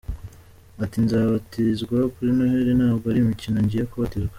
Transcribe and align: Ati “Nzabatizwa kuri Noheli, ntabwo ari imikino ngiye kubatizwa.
Ati 0.83 0.97
“Nzabatizwa 1.03 1.97
kuri 2.13 2.29
Noheli, 2.37 2.71
ntabwo 2.79 3.05
ari 3.11 3.19
imikino 3.21 3.57
ngiye 3.65 3.85
kubatizwa. 3.91 4.29